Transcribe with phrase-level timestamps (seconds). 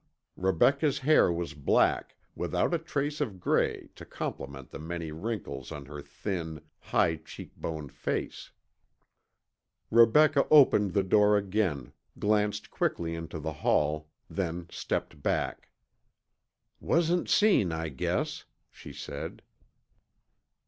[0.35, 5.85] Rebecca's hair was black, without a trace of gray to complement the many wrinkles on
[5.85, 8.49] her thin, high cheekboned face.
[9.91, 15.69] Rebecca opened the door again, glanced quickly into the hall, then stepped back.
[16.79, 19.43] "Wasn't seen, I guess," she said.